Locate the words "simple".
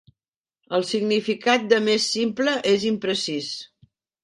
2.15-2.57